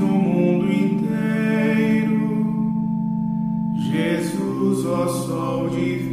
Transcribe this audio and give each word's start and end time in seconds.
No 0.00 0.06
mundo 0.06 0.72
inteiro, 0.72 2.16
Jesus, 3.74 4.86
ó 4.86 5.06
Sol 5.06 5.68
divino, 5.68 6.09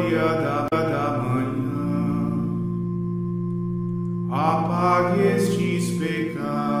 glória 0.00 0.20
da 0.20 0.66
da 0.70 1.18
manhã. 1.18 1.60
Apague 4.30 5.22
estes 5.36 5.98
pecados. 5.98 6.79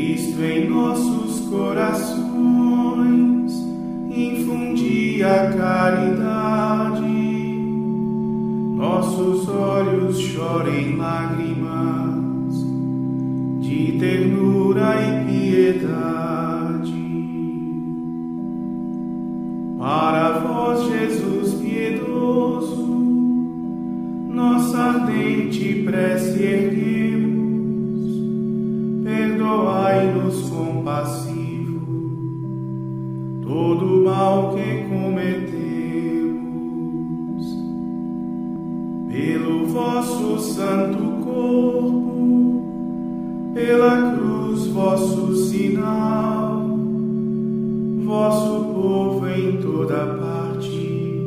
Cristo 0.00 0.42
em 0.42 0.66
nossos 0.66 1.40
corações 1.50 2.22
infundia 4.10 5.26
a 5.26 5.52
caridade, 5.52 7.04
nossos 8.76 9.46
olhos 9.46 10.18
chorem 10.18 10.96
lágrimas 10.96 12.64
de 13.60 13.98
ternura 14.00 14.94
e 15.02 15.26
piedade. 15.26 15.90
Para 19.78 20.38
vós, 20.38 20.82
Jesus 20.88 21.60
piedoso, 21.60 22.86
nossa 24.30 24.78
ardente 24.78 25.82
prece 25.84 26.42
erguemos 26.42 26.99
em 49.38 49.56
toda 49.58 50.06
parte, 50.14 51.22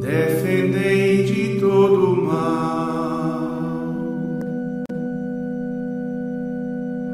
defendei 0.00 1.24
de 1.24 1.60
todo 1.60 2.22
mal. 2.22 2.64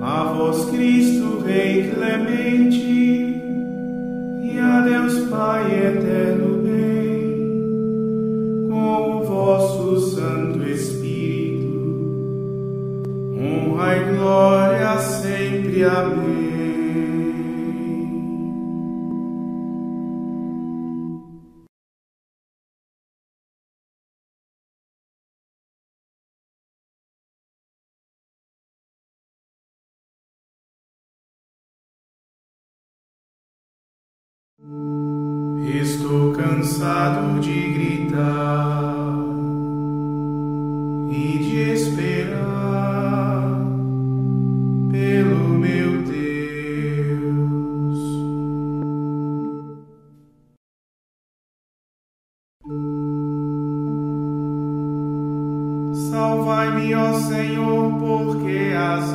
A 0.03 0.25
vós, 0.33 0.65
Cristo, 0.71 1.43
Rei 1.45 1.91
clemente, 1.91 3.10
cansado 36.51 37.39
de 37.41 37.73
gritar 37.73 39.15
e 41.09 41.39
de 41.39 41.73
esperar 41.73 42.41
pelo 44.91 45.49
meu 45.51 46.03
Deus. 46.03 46.21
Salvai-me, 56.11 56.95
ó 56.97 57.13
Senhor, 57.13 57.93
porque 58.01 58.75
as 58.77 59.13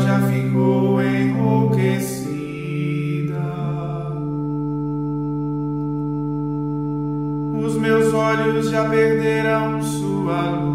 já 0.00 0.20
ficou 0.28 1.02
enrouquecida. 1.02 2.26
Os 7.64 7.76
meus 7.76 8.12
olhos 8.12 8.70
já 8.70 8.88
perderam 8.88 9.82
sua 9.82 10.50
luz. 10.50 10.65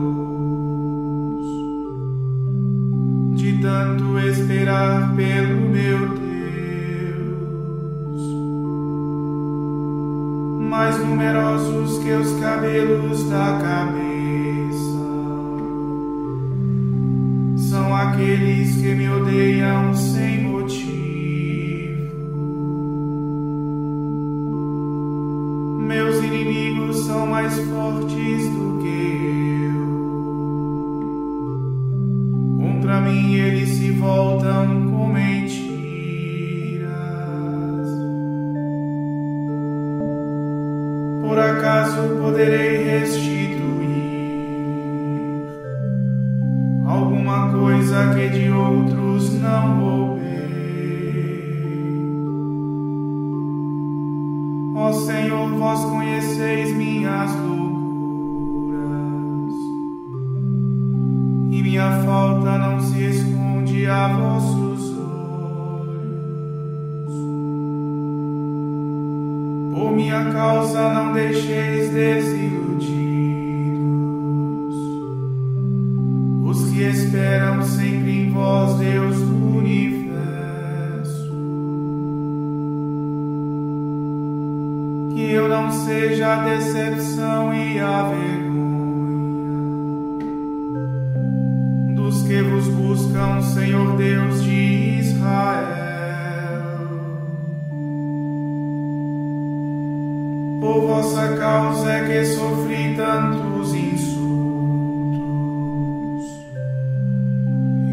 por 100.81 100.87
vossa 100.87 101.35
causa 101.37 101.91
é 101.91 102.07
que 102.07 102.25
sofri 102.25 102.95
tantos 102.95 103.75
insultos, 103.75 104.21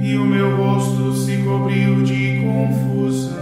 e 0.03 0.17
o 0.17 0.25
meu 0.25 0.57
rosto 0.57 1.13
se 1.13 1.37
cobriu 1.39 2.03
de 2.03 2.41
confusão. 2.41 3.37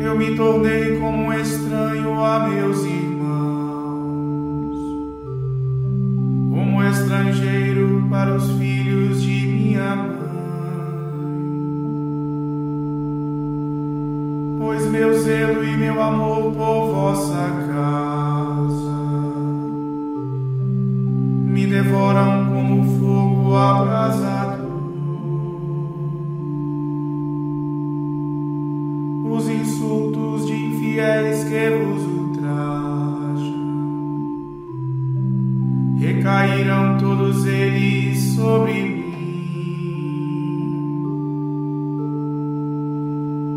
Eu 0.00 0.18
me 0.18 0.34
tornei 0.34 0.98
como 0.98 1.28
um 1.28 1.32
estranho 1.32 2.24
a 2.24 2.48
meus 2.48 2.84
irmãos 2.84 3.07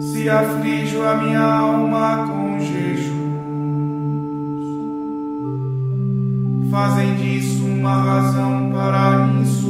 se 0.02 0.28
aflijo 0.28 1.04
a 1.04 1.16
minha 1.16 1.42
alma 1.42 2.28
com 2.28 2.60
jejuns. 2.60 3.12
Fazem 6.72 7.16
disso 7.16 7.64
uma 7.66 7.94
razão 8.04 8.72
para 8.72 9.30
isso. 9.42 9.61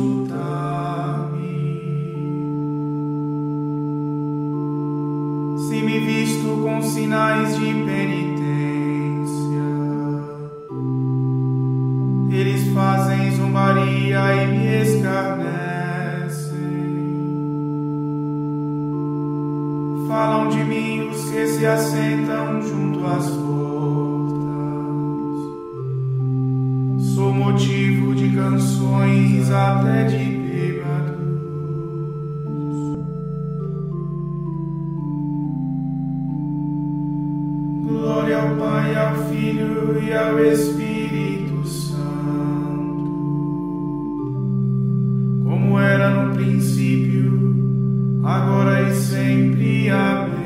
princípio, 46.81 48.21
agora 48.23 48.89
e 48.89 48.95
sempre. 48.95 49.89
Amém. 49.89 50.41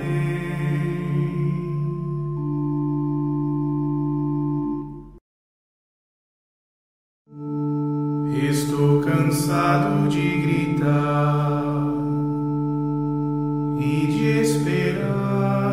Estou 8.49 9.01
cansado 9.01 10.09
de 10.09 10.41
gritar 10.41 11.63
e 13.79 14.07
de 14.07 14.41
esperar. 14.41 15.64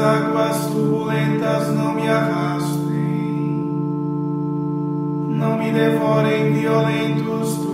águas 0.00 0.66
turbulentas 0.66 1.74
não 1.74 1.94
me 1.94 2.08
arrastem, 2.08 3.62
não 5.30 5.58
me 5.58 5.72
devorem 5.72 6.52
violentos 6.52 7.67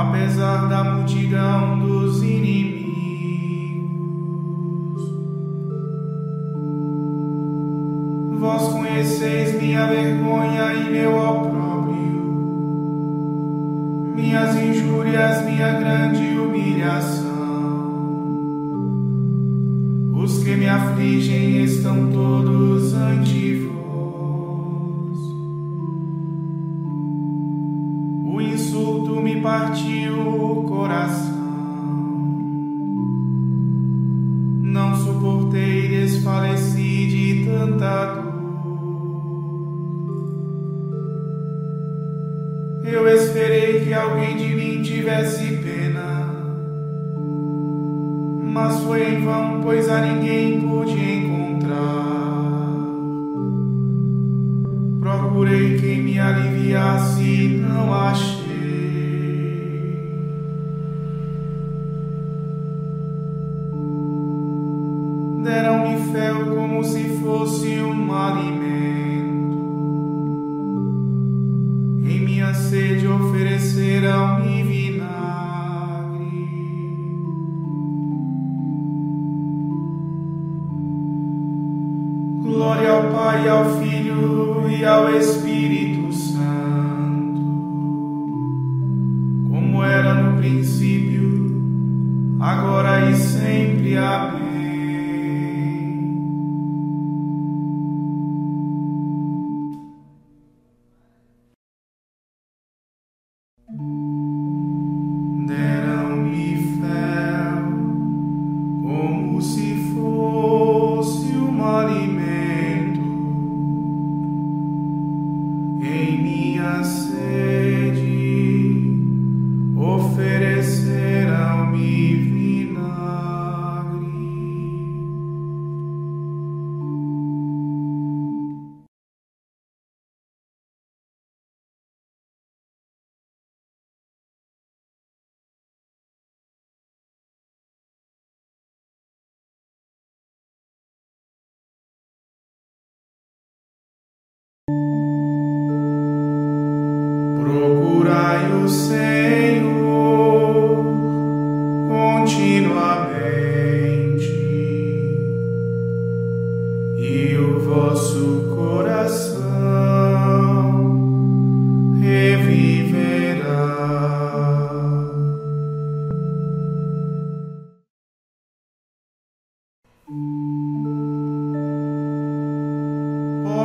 apesar 0.00 0.68
da 0.68 0.82
multidão 0.82 1.78
dos 1.78 2.22
inimigos. 2.22 2.90
Vós 8.38 8.72
conheceis 8.72 9.60
minha 9.60 9.86
vergonha 9.86 10.72
e 10.72 10.90
meu 10.90 11.16
opróbrio, 11.16 12.22
minhas 14.16 14.56
injúrias, 14.56 15.44
minha 15.44 15.72
grande 15.74 16.38
humilhação. 16.38 17.30
Os 20.14 20.42
que 20.42 20.56
me 20.56 20.68
afligem 20.68 21.62
estão 21.62 22.10
todos 22.10 22.69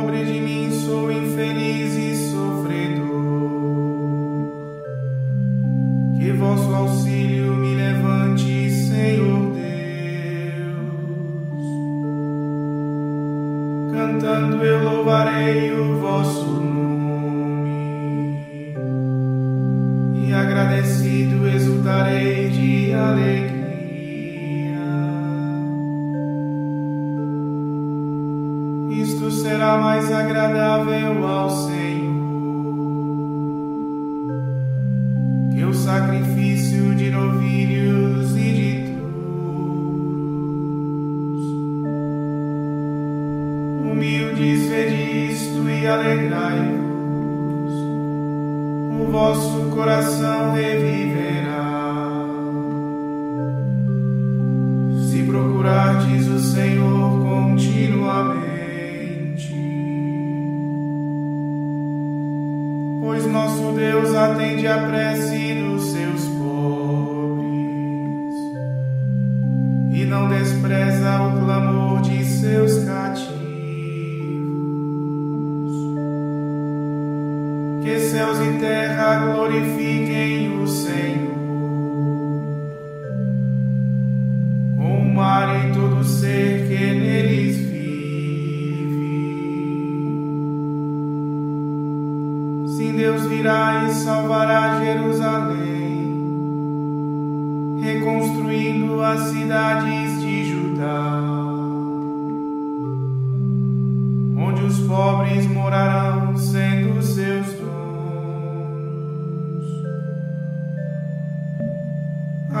pobre 0.06 0.24
de 0.24 0.40
mim, 0.40 0.70
sou 0.70 1.10
infeliz 1.10 1.96
e 1.96 2.15
Deus 64.62 65.25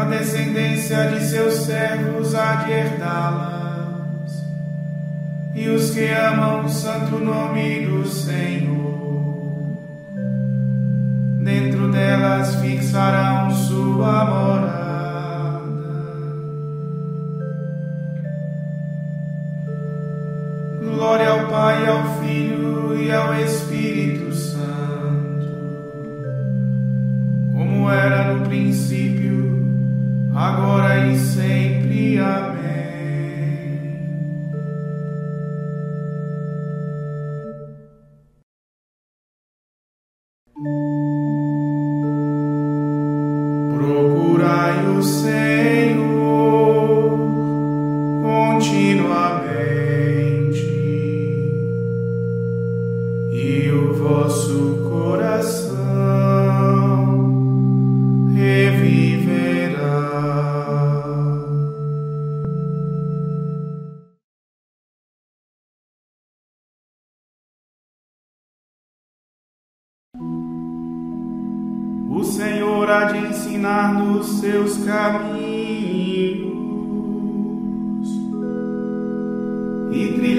descendência 0.06 1.10
de 1.10 1.24
seus 1.24 1.54
servos 1.54 2.34
há 2.34 2.64
de 2.64 2.72
herdá-las, 2.72 4.44
e 5.54 5.68
os 5.68 5.90
que 5.90 6.08
amam 6.08 6.64
o 6.64 6.68
santo 6.68 7.18
nome 7.18 7.86
do 7.86 8.06
Senhor 8.06 8.96
dentro 11.46 11.92
delas 11.92 12.56
fixarão 12.56 13.52
sua 13.52 14.24
morada. 14.24 14.85
O 53.76 53.92
vosso 53.94 54.88
coração 54.88 55.76
reviverá. 58.34 59.76
O 72.10 72.24
Senhor 72.24 72.90
há 72.90 73.04
de 73.12 73.18
ensinar-nos 73.18 74.40
seus 74.40 74.78
caminhos 74.84 76.65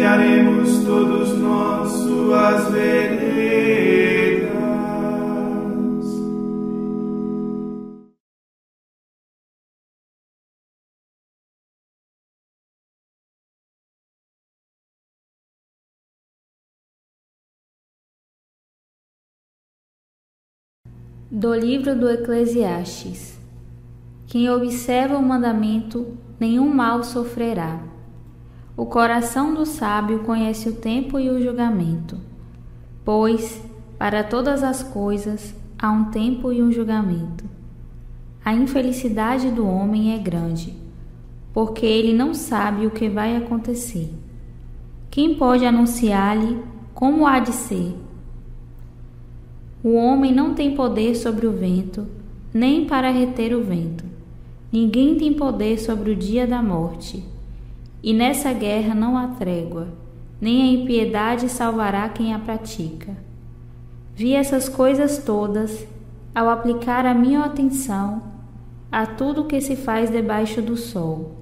trilharemos 0.07 0.85
todos 0.85 1.37
nós 1.37 1.91
suas 1.91 2.71
veredas. 2.71 3.27
Do 21.29 21.53
livro 21.53 21.99
do 21.99 22.09
Eclesiastes: 22.09 23.37
Quem 24.25 24.49
observa 24.49 25.17
o 25.17 25.21
mandamento, 25.21 26.17
nenhum 26.39 26.73
mal 26.73 27.03
sofrerá. 27.03 27.96
O 28.77 28.85
coração 28.85 29.55
do 29.55 29.65
sábio 29.65 30.19
conhece 30.19 30.69
o 30.69 30.75
tempo 30.75 31.17
e 31.17 31.31
o 31.31 31.41
julgamento, 31.41 32.15
pois, 33.03 33.59
para 33.97 34.23
todas 34.23 34.61
as 34.61 34.83
coisas, 34.83 35.55
há 35.79 35.89
um 35.89 36.11
tempo 36.11 36.53
e 36.53 36.61
um 36.61 36.71
julgamento. 36.71 37.43
A 38.45 38.53
infelicidade 38.53 39.49
do 39.49 39.65
homem 39.65 40.13
é 40.13 40.19
grande, 40.19 40.75
porque 41.51 41.87
ele 41.87 42.13
não 42.13 42.35
sabe 42.35 42.85
o 42.85 42.91
que 42.91 43.09
vai 43.09 43.35
acontecer. 43.35 44.13
Quem 45.09 45.33
pode 45.33 45.65
anunciar-lhe 45.65 46.61
como 46.93 47.25
há 47.25 47.39
de 47.39 47.53
ser? 47.53 47.97
O 49.83 49.95
homem 49.95 50.31
não 50.31 50.53
tem 50.53 50.75
poder 50.75 51.15
sobre 51.15 51.47
o 51.47 51.51
vento, 51.51 52.05
nem 52.53 52.85
para 52.85 53.09
reter 53.09 53.55
o 53.55 53.63
vento. 53.63 54.05
Ninguém 54.71 55.15
tem 55.15 55.33
poder 55.33 55.79
sobre 55.79 56.11
o 56.11 56.15
dia 56.15 56.45
da 56.45 56.61
morte. 56.61 57.23
E 58.01 58.13
nessa 58.13 58.53
guerra 58.53 58.93
não 58.93 59.17
há 59.17 59.27
trégua, 59.27 59.87
nem 60.39 60.61
a 60.61 60.81
impiedade 60.81 61.49
salvará 61.49 62.07
quem 62.09 62.33
a 62.33 62.39
pratica. 62.39 63.15
Vi 64.15 64.33
essas 64.33 64.69
coisas 64.69 65.17
todas 65.19 65.87
ao 66.33 66.49
aplicar 66.49 67.05
a 67.05 67.13
minha 67.13 67.43
atenção 67.43 68.21
a 68.91 69.05
tudo 69.05 69.45
que 69.45 69.59
se 69.59 69.75
faz 69.75 70.09
debaixo 70.09 70.61
do 70.61 70.77
sol, 70.77 71.37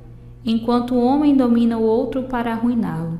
enquanto 0.46 0.96
o 0.96 1.04
homem 1.04 1.36
domina 1.36 1.78
o 1.78 1.84
outro 1.84 2.24
para 2.24 2.52
arruiná-lo. 2.52 3.20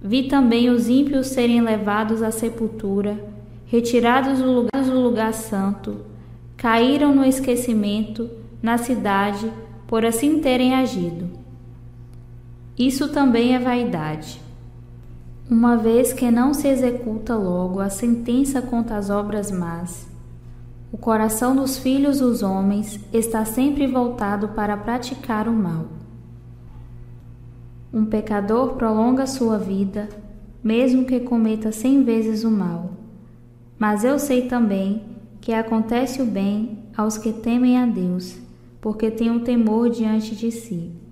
Vi 0.00 0.24
também 0.24 0.70
os 0.70 0.88
ímpios 0.88 1.28
serem 1.28 1.60
levados 1.60 2.22
à 2.22 2.30
sepultura, 2.30 3.18
retirados 3.66 4.38
do 4.38 4.52
lugar, 4.52 4.84
do 4.84 5.00
lugar 5.00 5.34
santo, 5.34 5.96
caíram 6.56 7.14
no 7.14 7.24
esquecimento 7.24 8.30
na 8.62 8.78
cidade 8.78 9.50
por 9.86 10.04
assim 10.04 10.40
terem 10.40 10.74
agido. 10.74 11.37
Isso 12.78 13.08
também 13.08 13.56
é 13.56 13.58
vaidade. 13.58 14.40
Uma 15.50 15.76
vez 15.76 16.12
que 16.12 16.30
não 16.30 16.54
se 16.54 16.68
executa 16.68 17.34
logo 17.34 17.80
a 17.80 17.90
sentença 17.90 18.62
contra 18.62 18.96
as 18.96 19.10
obras 19.10 19.50
más, 19.50 20.06
o 20.92 20.96
coração 20.96 21.56
dos 21.56 21.76
filhos 21.76 22.20
dos 22.20 22.40
homens 22.40 23.00
está 23.12 23.44
sempre 23.44 23.86
voltado 23.88 24.50
para 24.50 24.76
praticar 24.76 25.48
o 25.48 25.52
mal. 25.52 25.86
Um 27.92 28.04
pecador 28.04 28.74
prolonga 28.74 29.26
sua 29.26 29.58
vida, 29.58 30.08
mesmo 30.62 31.04
que 31.04 31.18
cometa 31.18 31.72
cem 31.72 32.04
vezes 32.04 32.44
o 32.44 32.50
mal. 32.50 32.92
Mas 33.76 34.04
eu 34.04 34.20
sei 34.20 34.42
também 34.42 35.02
que 35.40 35.52
acontece 35.52 36.22
o 36.22 36.26
bem 36.26 36.84
aos 36.96 37.18
que 37.18 37.32
temem 37.32 37.76
a 37.76 37.86
Deus, 37.86 38.36
porque 38.80 39.10
têm 39.10 39.30
um 39.30 39.40
temor 39.40 39.90
diante 39.90 40.36
de 40.36 40.52
si. 40.52 41.07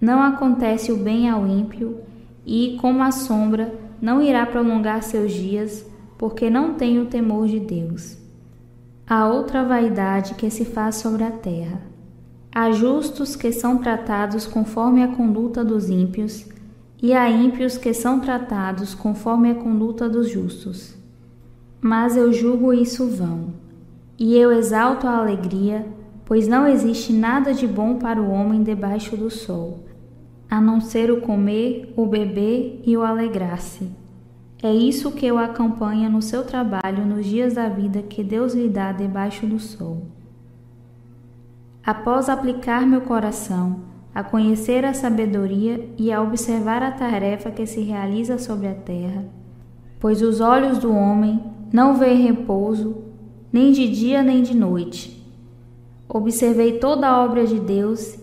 Não 0.00 0.22
acontece 0.22 0.92
o 0.92 0.96
bem 0.96 1.28
ao 1.28 1.46
ímpio, 1.46 2.00
e, 2.44 2.76
como 2.80 3.02
a 3.02 3.10
sombra, 3.10 3.74
não 4.00 4.22
irá 4.22 4.46
prolongar 4.46 5.02
seus 5.02 5.32
dias, 5.32 5.84
porque 6.18 6.48
não 6.48 6.74
tem 6.74 6.98
o 7.00 7.06
temor 7.06 7.48
de 7.48 7.58
Deus. 7.58 8.16
Há 9.06 9.28
outra 9.28 9.64
vaidade 9.64 10.34
que 10.34 10.50
se 10.50 10.64
faz 10.64 10.96
sobre 10.96 11.24
a 11.24 11.30
terra. 11.30 11.80
Há 12.54 12.70
justos 12.70 13.36
que 13.36 13.52
são 13.52 13.78
tratados 13.78 14.46
conforme 14.46 15.02
a 15.02 15.08
conduta 15.08 15.64
dos 15.64 15.88
ímpios, 15.88 16.46
e 17.02 17.12
há 17.12 17.28
ímpios 17.30 17.76
que 17.76 17.92
são 17.92 18.20
tratados 18.20 18.94
conforme 18.94 19.50
a 19.50 19.54
conduta 19.54 20.08
dos 20.08 20.30
justos. 20.30 20.94
Mas 21.80 22.16
eu 22.16 22.32
julgo 22.32 22.72
isso 22.72 23.06
vão, 23.06 23.54
e 24.18 24.36
eu 24.36 24.50
exalto 24.50 25.06
a 25.06 25.18
alegria, 25.18 25.86
pois 26.26 26.46
não 26.46 26.66
existe 26.66 27.12
nada 27.12 27.54
de 27.54 27.66
bom 27.66 27.94
para 27.94 28.20
o 28.20 28.30
homem 28.30 28.62
debaixo 28.62 29.16
do 29.16 29.30
sol, 29.30 29.84
a 30.50 30.60
não 30.60 30.80
ser 30.80 31.10
o 31.10 31.20
comer, 31.20 31.94
o 31.96 32.04
beber 32.04 32.82
e 32.84 32.96
o 32.96 33.02
alegrar-se. 33.02 33.88
É 34.62 34.74
isso 34.74 35.12
que 35.12 35.30
o 35.30 35.38
acompanha 35.38 36.08
no 36.08 36.20
seu 36.20 36.44
trabalho 36.44 37.06
nos 37.06 37.24
dias 37.24 37.54
da 37.54 37.68
vida 37.68 38.02
que 38.02 38.24
Deus 38.24 38.54
lhe 38.54 38.68
dá 38.68 38.90
debaixo 38.90 39.46
do 39.46 39.60
sol. 39.60 40.02
Após 41.84 42.28
aplicar 42.28 42.84
meu 42.84 43.02
coração 43.02 43.82
a 44.12 44.24
conhecer 44.24 44.82
a 44.84 44.94
sabedoria 44.94 45.88
e 45.98 46.10
a 46.10 46.22
observar 46.22 46.82
a 46.82 46.90
tarefa 46.90 47.50
que 47.50 47.66
se 47.66 47.82
realiza 47.82 48.38
sobre 48.38 48.66
a 48.66 48.74
terra, 48.74 49.26
pois 50.00 50.22
os 50.22 50.40
olhos 50.40 50.78
do 50.78 50.90
homem 50.90 51.44
não 51.70 51.94
veem 51.94 52.22
repouso, 52.22 52.96
nem 53.52 53.70
de 53.72 53.86
dia 53.88 54.22
nem 54.22 54.42
de 54.42 54.56
noite. 54.56 55.15
Observei 56.08 56.78
toda 56.78 57.08
a 57.08 57.24
obra 57.24 57.46
de 57.46 57.58
Deus 57.58 58.18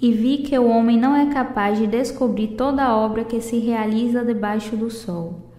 e 0.00 0.12
vi 0.12 0.38
que 0.38 0.58
o 0.58 0.68
homem 0.68 0.98
não 0.98 1.14
é 1.14 1.26
capaz 1.26 1.78
de 1.78 1.86
descobrir 1.86 2.48
toda 2.48 2.84
a 2.84 2.96
obra 2.96 3.24
que 3.24 3.40
se 3.40 3.58
realiza 3.58 4.24
debaixo 4.24 4.76
do 4.76 4.90
sol. 4.90 5.52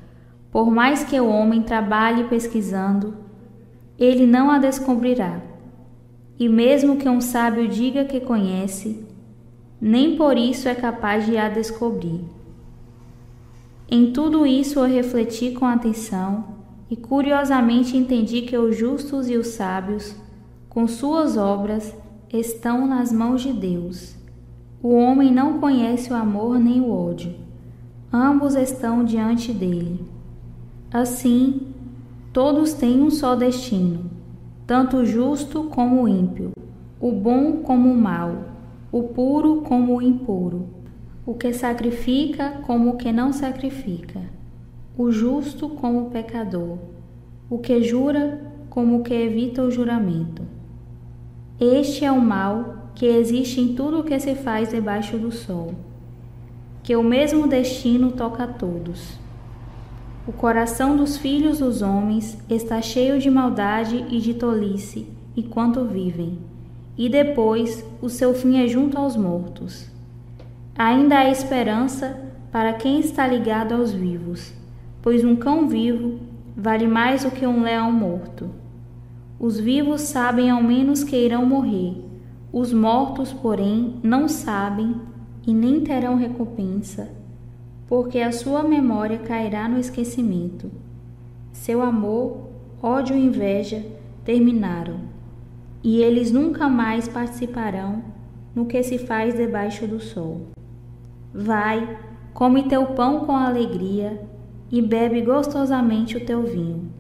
Por 0.52 0.72
mais 0.72 1.04
que 1.04 1.20
o 1.20 1.28
homem 1.28 1.62
trabalhe 1.62 2.24
pesquisando, 2.26 3.16
ele 3.98 4.26
não 4.26 4.50
a 4.50 4.58
descobrirá. 4.58 5.42
E 6.40 6.48
mesmo 6.48 6.98
que 6.98 7.10
um 7.10 7.20
sábio 7.20 7.68
diga 7.68 8.06
que 8.06 8.20
conhece, 8.20 9.06
nem 9.80 10.16
por 10.16 10.38
isso 10.38 10.68
é 10.68 10.76
capaz 10.76 11.26
de 11.26 11.38
a 11.38 11.50
descobrir. 11.50 12.24
Em 13.92 14.12
tudo 14.12 14.46
isso 14.46 14.80
eu 14.80 14.86
refleti 14.86 15.52
com 15.52 15.66
atenção 15.66 16.46
e 16.90 16.96
curiosamente 16.96 17.98
entendi 17.98 18.42
que 18.44 18.58
os 18.58 18.78
justos 18.78 19.30
e 19.30 19.36
os 19.36 19.48
sábios, 19.48 20.16
com 20.70 20.88
suas 20.88 21.36
obras, 21.36 21.96
estão 22.32 22.88
nas 22.88 23.12
mãos 23.12 23.42
de 23.42 23.52
Deus. 23.52 24.16
O 24.82 24.94
homem 24.94 25.34
não 25.34 25.60
conhece 25.60 26.14
o 26.14 26.16
amor 26.16 26.60
nem 26.60 26.80
o 26.80 26.92
ódio. 26.92 27.36
Ambos 28.14 28.56
estão 28.56 29.04
diante 29.04 29.52
dele. 29.52 30.06
Assim, 30.92 31.74
todos 32.32 32.74
têm 32.74 33.02
um 33.02 33.10
só 33.10 33.36
destino, 33.36 34.10
tanto 34.66 34.98
o 34.98 35.06
justo 35.06 35.66
como 35.66 36.04
o 36.04 36.08
ímpio, 36.08 36.52
o 37.00 37.12
bom 37.12 37.58
como 37.58 37.92
o 37.92 37.98
mau 37.98 38.50
o 38.92 39.04
puro 39.04 39.62
como 39.62 39.98
o 39.98 40.02
impuro, 40.02 40.68
o 41.26 41.36
que 41.36 41.54
sacrifica 41.54 42.60
como 42.66 42.92
o 42.92 42.98
que 42.98 43.12
não 43.12 43.32
sacrifica, 43.32 44.20
o 44.98 45.12
justo 45.12 45.70
como 45.70 46.08
o 46.08 46.10
pecador, 46.10 46.80
o 47.50 47.60
que 47.60 47.84
jura 47.84 48.52
como 48.70 49.00
o 49.00 49.04
que 49.04 49.14
evita 49.14 49.62
o 49.62 49.70
juramento. 49.70 50.42
Este 51.60 52.06
é 52.06 52.12
o 52.12 52.22
mal 52.22 52.92
que 52.96 53.06
existe 53.06 53.60
em 53.60 53.76
tudo 53.76 54.00
o 54.00 54.04
que 54.04 54.20
se 54.20 54.36
faz 54.36 54.70
debaixo 54.70 55.18
do 55.18 55.32
sol, 55.32 55.74
que 56.84 56.96
o 56.96 57.04
mesmo 57.04 57.48
destino 57.48 58.12
toca 58.12 58.44
a 58.44 58.48
todos. 58.48 59.20
O 60.28 60.32
coração 60.32 60.96
dos 60.96 61.18
filhos 61.18 61.60
dos 61.60 61.82
homens 61.82 62.38
está 62.50 62.82
cheio 62.82 63.20
de 63.20 63.30
maldade 63.30 64.06
e 64.10 64.20
de 64.20 64.34
tolice 64.34 65.08
enquanto 65.36 65.84
vivem 65.86 66.50
e 67.00 67.08
depois 67.08 67.82
o 68.02 68.10
seu 68.10 68.34
fim 68.34 68.62
é 68.62 68.68
junto 68.68 68.98
aos 68.98 69.16
mortos. 69.16 69.90
Ainda 70.78 71.20
há 71.20 71.30
esperança 71.30 72.20
para 72.52 72.74
quem 72.74 73.00
está 73.00 73.26
ligado 73.26 73.74
aos 73.74 73.94
vivos, 73.94 74.54
pois 75.02 75.24
um 75.24 75.34
cão 75.34 75.66
vivo 75.66 76.20
vale 76.58 76.88
mais 76.88 77.24
do 77.24 77.32
que 77.32 77.48
um 77.48 77.64
leão 77.64 77.90
morto. 77.90 78.50
Os 79.40 79.58
vivos 79.58 80.02
sabem 80.02 80.50
ao 80.50 80.62
menos 80.62 81.02
que 81.02 81.16
irão 81.16 81.46
morrer, 81.46 82.04
os 82.52 82.74
mortos, 82.74 83.32
porém, 83.32 83.96
não 84.04 84.28
sabem 84.28 84.96
e 85.48 85.54
nem 85.54 85.80
terão 85.80 86.18
recompensa, 86.18 87.10
porque 87.88 88.20
a 88.20 88.34
sua 88.34 88.64
memória 88.64 89.18
cairá 89.20 89.70
no 89.70 89.80
esquecimento. 89.80 90.70
Seu 91.54 91.82
amor, 91.82 92.50
ódio 92.84 93.16
e 93.16 93.26
inveja 93.26 93.86
terminaram 94.26 95.00
e 95.82 96.02
eles 96.02 96.32
nunca 96.32 96.68
mais 96.68 97.08
participarão 97.08 98.04
no 98.54 98.66
que 98.66 98.84
se 98.84 98.98
faz 98.98 99.36
debaixo 99.36 99.88
do 99.88 100.00
sol. 100.00 100.48
Vai, 101.34 101.98
come 102.34 102.64
teu 102.64 102.88
pão 102.88 103.26
com 103.26 103.36
alegria 103.36 104.22
e 104.72 104.82
bebe 104.82 105.22
gostosamente 105.22 106.18
o 106.18 106.26
teu 106.26 106.44
vinho, 106.44 106.92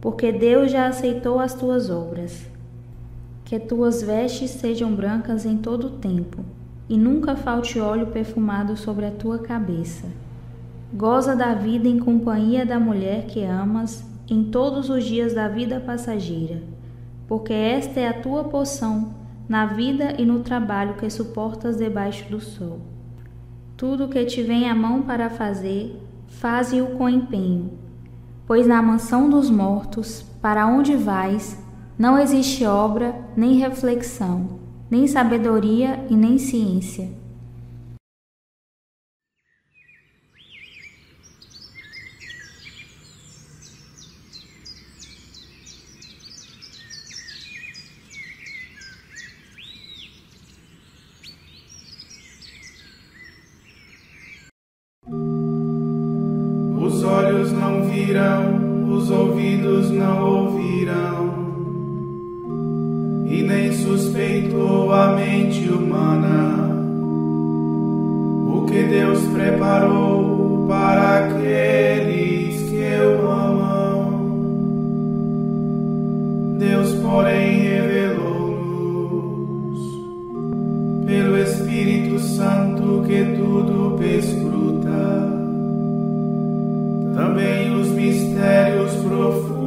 porque 0.00 0.32
Deus 0.32 0.70
já 0.70 0.86
aceitou 0.86 1.38
as 1.38 1.54
tuas 1.54 1.90
obras. 1.90 2.46
Que 3.44 3.58
tuas 3.58 4.02
vestes 4.02 4.50
sejam 4.50 4.94
brancas 4.94 5.46
em 5.46 5.56
todo 5.56 5.86
o 5.86 5.90
tempo, 5.98 6.44
e 6.88 6.96
nunca 6.96 7.34
falte 7.34 7.80
óleo 7.80 8.08
perfumado 8.08 8.76
sobre 8.76 9.06
a 9.06 9.10
tua 9.10 9.38
cabeça. 9.38 10.06
Goza 10.92 11.34
da 11.34 11.54
vida 11.54 11.88
em 11.88 11.98
companhia 11.98 12.64
da 12.64 12.78
mulher 12.78 13.26
que 13.26 13.42
amas 13.42 14.04
em 14.28 14.44
todos 14.44 14.90
os 14.90 15.04
dias 15.04 15.34
da 15.34 15.48
vida 15.48 15.80
passageira 15.80 16.62
porque 17.28 17.52
esta 17.52 18.00
é 18.00 18.08
a 18.08 18.20
tua 18.20 18.44
poção 18.44 19.14
na 19.46 19.66
vida 19.66 20.14
e 20.18 20.24
no 20.24 20.40
trabalho 20.40 20.94
que 20.94 21.08
suportas 21.10 21.76
debaixo 21.76 22.28
do 22.30 22.40
sol. 22.40 22.80
Tudo 23.76 24.08
que 24.08 24.24
te 24.24 24.42
vem 24.42 24.68
à 24.68 24.74
mão 24.74 25.02
para 25.02 25.28
fazer, 25.28 25.94
faze-o 26.26 26.86
com 26.96 27.08
empenho, 27.08 27.70
pois 28.48 28.66
na 28.66 28.82
mansão 28.82 29.30
dos 29.30 29.48
mortos, 29.48 30.24
para 30.42 30.66
onde 30.66 30.96
vais, 30.96 31.56
não 31.96 32.18
existe 32.18 32.64
obra, 32.64 33.14
nem 33.36 33.58
reflexão, 33.58 34.58
nem 34.90 35.06
sabedoria 35.06 36.04
e 36.10 36.16
nem 36.16 36.38
ciência 36.38 37.27
também 87.18 87.74
os 87.74 87.88
mistérios 87.88 88.94
profundos 89.02 89.57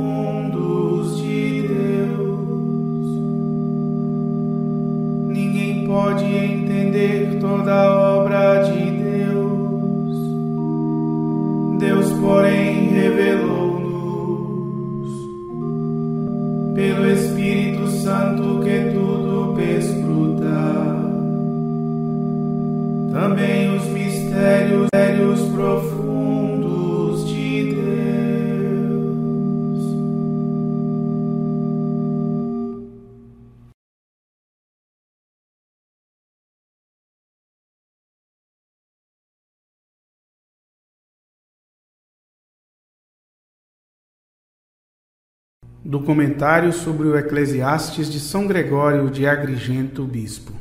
do 45.91 45.99
comentário 45.99 46.71
sobre 46.71 47.05
o 47.05 47.17
Eclesiastes 47.17 48.09
de 48.09 48.17
São 48.17 48.47
Gregório 48.47 49.09
de 49.09 49.27
Agrigento, 49.27 50.05
bispo. 50.05 50.53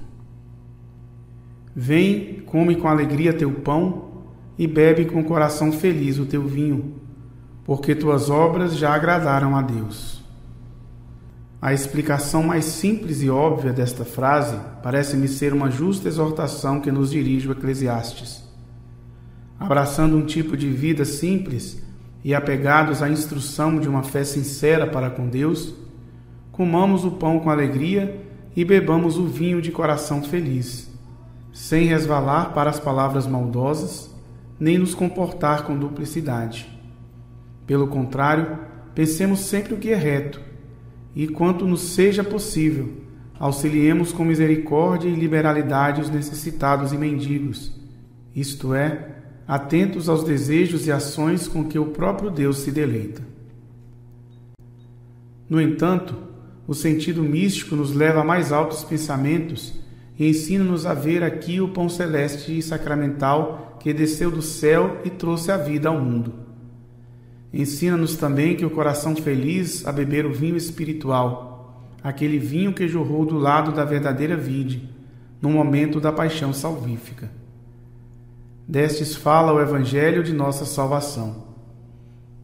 Vem, 1.73 2.43
come 2.45 2.75
com 2.75 2.88
alegria 2.88 3.33
teu 3.33 3.53
pão 3.53 4.25
e 4.59 4.66
bebe 4.66 5.05
com 5.05 5.23
coração 5.23 5.71
feliz 5.71 6.19
o 6.19 6.27
teu 6.27 6.49
vinho, 6.49 6.97
porque 7.64 7.95
tuas 7.95 8.29
obras 8.29 8.77
já 8.77 8.93
agradaram 8.93 9.57
a 9.57 9.62
Deus. 9.62 10.21
A 11.62 11.73
explicação 11.73 12.43
mais 12.43 12.64
simples 12.64 13.23
e 13.23 13.31
óbvia 13.31 13.73
desta 13.73 14.05
frase 14.05 14.59
parece-me 14.83 15.29
ser 15.29 15.53
uma 15.53 15.71
justa 15.71 16.09
exortação 16.09 16.81
que 16.81 16.90
nos 16.90 17.09
dirige 17.12 17.47
o 17.47 17.53
Eclesiastes. 17.53 18.43
Abraçando 19.61 20.16
um 20.16 20.27
tipo 20.27 20.57
de 20.57 20.69
vida 20.69 21.05
simples 21.05 21.81
e 22.22 22.35
apegados 22.35 23.02
à 23.02 23.09
instrução 23.09 23.78
de 23.78 23.88
uma 23.88 24.02
fé 24.02 24.24
sincera 24.24 24.87
para 24.87 25.11
com 25.11 25.28
Deus, 25.28 25.74
comamos 26.52 27.04
o 27.04 27.12
pão 27.12 27.40
com 27.40 27.50
alegria 27.50 28.20
e 28.54 28.64
bebamos 28.64 29.16
o 29.16 29.26
vinho 29.26 29.62
de 29.62 29.70
coração 29.70 30.22
feliz, 30.22 30.90
sem 31.52 31.87
resvalar 31.87 32.52
para 32.52 32.68
as 32.68 32.78
palavras 32.78 33.26
maldosas, 33.26 34.14
nem 34.59 34.76
nos 34.76 34.94
comportar 34.94 35.64
com 35.64 35.78
duplicidade. 35.78 36.68
Pelo 37.66 37.87
contrário, 37.87 38.59
pensemos 38.94 39.40
sempre 39.40 39.74
o 39.74 39.78
que 39.78 39.90
é 39.90 39.96
reto, 39.96 40.40
e 41.14 41.26
quanto 41.26 41.66
nos 41.66 41.80
seja 41.80 42.22
possível, 42.22 42.92
auxiliemos 43.38 44.12
com 44.12 44.24
misericórdia 44.24 45.09
e 45.09 45.14
liberalidade 45.14 46.02
os 46.02 46.11
necessitados 46.11 46.92
e 46.92 46.98
mendigos, 46.98 47.72
isto 48.35 48.74
é, 48.74 49.19
atentos 49.46 50.09
aos 50.09 50.24
desejos 50.24 50.87
e 50.87 50.92
ações 50.92 51.48
com 51.48 51.64
que 51.64 51.79
o 51.79 51.87
próprio 51.87 52.31
Deus 52.31 52.59
se 52.59 52.70
deleita. 52.70 53.22
No 55.48 55.61
entanto, 55.61 56.16
o 56.66 56.74
sentido 56.74 57.22
místico 57.22 57.74
nos 57.74 57.92
leva 57.92 58.20
a 58.20 58.24
mais 58.24 58.53
altos 58.53 58.85
pensamentos 58.85 59.74
e 60.16 60.29
ensina-nos 60.29 60.87
a 60.87 60.94
ver 60.94 61.24
aqui 61.24 61.61
o 61.61 61.70
pão 61.70 61.88
celeste 61.88 62.57
e 62.57 62.62
sacramental 62.62 63.76
que 63.81 63.92
desceu 63.92 64.31
do 64.31 64.42
céu 64.42 65.00
e 65.05 65.11
trouxe 65.11 65.50
a 65.50 65.57
vida 65.57 65.88
ao 65.88 65.98
mundo. 65.98 66.35
Ensina-nos 67.53 68.16
também 68.16 68.55
que 68.55 68.64
o 68.64 68.70
coração 68.70 69.16
feliz 69.16 69.85
a 69.87 69.90
beber 69.90 70.24
o 70.24 70.33
vinho 70.33 70.57
espiritual, 70.57 71.83
aquele 72.03 72.38
vinho 72.38 72.72
que 72.72 72.87
jorrou 72.87 73.26
do 73.26 73.37
lado 73.37 73.72
da 73.72 73.85
verdadeira 73.85 74.37
vide, 74.37 74.88
no 75.42 75.50
momento 75.50 76.00
da 76.00 76.12
paixão 76.12 76.53
salvífica. 76.53 77.39
Destes 78.70 79.16
fala 79.16 79.52
o 79.52 79.61
Evangelho 79.61 80.22
de 80.22 80.33
nossa 80.33 80.64
salvação. 80.64 81.42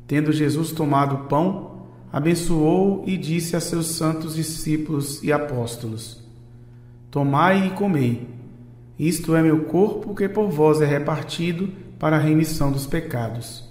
Tendo 0.08 0.32
Jesus 0.32 0.72
tomado 0.72 1.14
o 1.14 1.28
pão, 1.28 1.86
abençoou 2.12 3.04
e 3.06 3.16
disse 3.16 3.54
a 3.54 3.60
seus 3.60 3.86
santos 3.92 4.34
discípulos 4.34 5.22
e 5.22 5.30
apóstolos: 5.30 6.20
Tomai 7.12 7.68
e 7.68 7.70
comei, 7.70 8.28
isto 8.98 9.36
é 9.36 9.42
meu 9.42 9.66
corpo 9.66 10.16
que 10.16 10.28
por 10.28 10.48
vós 10.48 10.80
é 10.80 10.84
repartido 10.84 11.68
para 11.96 12.16
a 12.16 12.20
remissão 12.20 12.72
dos 12.72 12.88
pecados. 12.88 13.64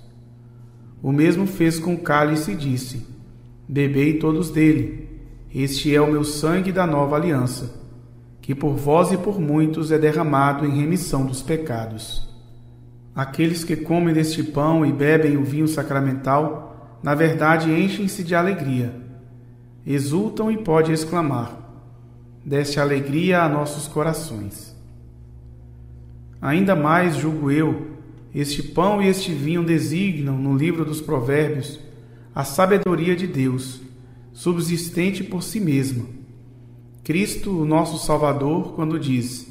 O 1.03 1.11
mesmo 1.11 1.45
fez 1.45 1.77
com 1.77 1.95
o 1.95 1.99
cálice 1.99 2.53
e 2.53 2.55
disse: 2.55 3.05
Bebei 3.67 4.13
todos 4.17 4.49
dele, 4.49 5.09
este 5.53 5.93
é 5.93 5.99
o 5.99 6.09
meu 6.09 6.23
sangue 6.23 6.71
da 6.71 6.87
nova 6.87 7.17
aliança, 7.17 7.75
que 8.41 8.55
por 8.55 8.77
vós 8.77 9.11
e 9.11 9.17
por 9.17 9.41
muitos 9.41 9.91
é 9.91 9.99
derramado 9.99 10.65
em 10.65 10.77
remissão 10.77 11.25
dos 11.25 11.41
pecados. 11.41 12.33
Aqueles 13.15 13.63
que 13.63 13.78
comem 13.78 14.13
deste 14.13 14.43
pão 14.43 14.86
e 14.86 14.91
bebem 14.91 15.38
o 15.38 15.43
vinho 15.43 15.69
sacramental, 15.69 16.99
na 17.01 17.15
verdade 17.15 17.71
enchem-se 17.71 18.25
de 18.25 18.36
alegria. 18.36 18.93
Exultam 19.88 20.51
e 20.51 20.58
podem 20.58 20.93
exclamar: 20.93 21.58
Deste 22.43 22.78
alegria 22.78 23.41
a 23.41 23.47
nossos 23.47 23.88
corações. 23.88 24.75
Ainda 26.41 26.75
mais, 26.75 27.15
julgo 27.15 27.49
eu, 27.49 27.88
este 28.34 28.62
pão 28.62 29.01
e 29.01 29.08
este 29.08 29.32
vinho 29.32 29.63
designam, 29.63 30.38
no 30.38 30.58
livro 30.58 30.84
dos 30.84 30.99
Provérbios, 30.99 31.80
a 32.36 32.43
sabedoria 32.43 33.15
de 33.15 33.25
Deus, 33.25 33.82
subsistente 34.34 35.23
por 35.23 35.41
si 35.41 35.62
mesma. 35.62 36.04
Cristo, 37.01 37.62
o 37.62 37.65
nosso 37.65 37.97
Salvador, 38.06 38.73
quando 38.73 38.99
diz: 38.99 39.47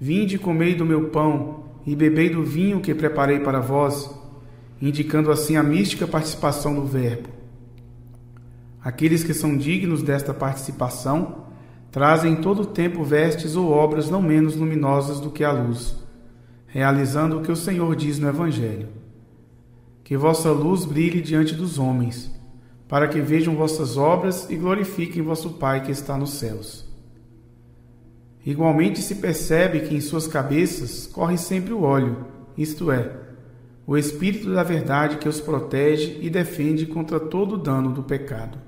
Vinde 0.00 0.36
e 0.36 0.38
comei 0.38 0.76
do 0.76 0.86
meu 0.86 1.08
pão 1.08 1.61
e 1.86 1.96
bebei 1.96 2.30
do 2.30 2.42
vinho 2.42 2.80
que 2.80 2.94
preparei 2.94 3.40
para 3.40 3.60
vós, 3.60 4.10
indicando 4.80 5.30
assim 5.30 5.56
a 5.56 5.62
mística 5.62 6.06
participação 6.06 6.74
do 6.74 6.86
Verbo. 6.86 7.28
Aqueles 8.82 9.22
que 9.22 9.32
são 9.32 9.56
dignos 9.56 10.02
desta 10.02 10.34
participação 10.34 11.46
trazem 11.90 12.36
todo 12.36 12.62
o 12.62 12.66
tempo 12.66 13.04
vestes 13.04 13.54
ou 13.54 13.70
obras 13.70 14.10
não 14.10 14.22
menos 14.22 14.56
luminosas 14.56 15.20
do 15.20 15.30
que 15.30 15.44
a 15.44 15.52
luz, 15.52 15.94
realizando 16.66 17.38
o 17.38 17.42
que 17.42 17.52
o 17.52 17.56
Senhor 17.56 17.94
diz 17.94 18.18
no 18.18 18.28
Evangelho. 18.28 18.88
Que 20.02 20.16
vossa 20.16 20.50
luz 20.50 20.84
brilhe 20.84 21.20
diante 21.20 21.54
dos 21.54 21.78
homens, 21.78 22.32
para 22.88 23.06
que 23.06 23.20
vejam 23.20 23.54
vossas 23.54 23.96
obras 23.96 24.50
e 24.50 24.56
glorifiquem 24.56 25.22
vosso 25.22 25.50
Pai 25.50 25.84
que 25.84 25.92
está 25.92 26.16
nos 26.16 26.34
céus. 26.34 26.81
Igualmente 28.44 29.00
se 29.00 29.16
percebe 29.16 29.80
que 29.80 29.94
em 29.94 30.00
suas 30.00 30.26
cabeças 30.26 31.06
corre 31.06 31.38
sempre 31.38 31.72
o 31.72 31.82
óleo, 31.82 32.26
isto 32.58 32.90
é, 32.90 33.12
o 33.86 33.96
Espírito 33.96 34.52
da 34.52 34.62
Verdade 34.62 35.18
que 35.18 35.28
os 35.28 35.40
protege 35.40 36.18
e 36.20 36.28
defende 36.28 36.86
contra 36.86 37.20
todo 37.20 37.54
o 37.54 37.58
dano 37.58 37.92
do 37.92 38.02
pecado. 38.02 38.58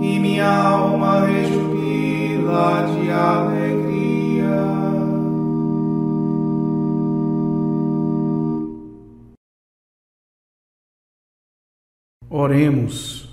E 0.00 0.18
minha 0.18 0.50
alma 0.50 1.26
rejubila 1.26 2.86
de 2.86 3.10
alegria. 3.10 4.00
Oremos. 12.28 13.28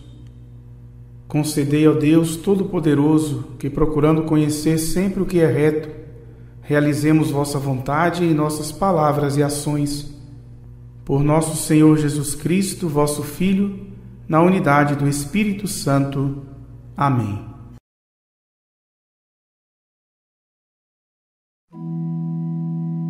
Concedei 1.28 1.86
ao 1.86 1.96
Deus 1.96 2.36
Todo-Poderoso 2.36 3.46
que, 3.60 3.70
procurando 3.70 4.24
conhecer 4.24 4.78
sempre 4.78 5.22
o 5.22 5.26
que 5.26 5.40
é 5.40 5.46
reto, 5.46 5.90
realizemos 6.62 7.32
vossa 7.32 7.58
vontade 7.58 8.26
em 8.26 8.34
nossas 8.34 8.72
palavras 8.72 9.38
e 9.38 9.44
ações. 9.44 10.14
Por 11.06 11.24
nosso 11.24 11.56
Senhor 11.56 11.98
Jesus 11.98 12.36
Cristo, 12.36 12.90
vosso 12.90 13.24
Filho, 13.24 13.88
na 14.28 14.42
unidade 14.42 14.96
do 14.96 15.08
Espírito 15.08 15.68
Santo. 15.68 16.42
Amém. 16.98 17.48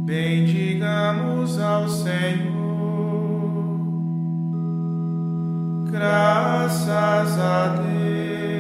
Bendigamos 0.06 1.58
ao 1.58 1.88
Senhor. 1.88 2.48
Graças 5.90 7.40
a 7.40 7.68
Deus. 7.78 8.57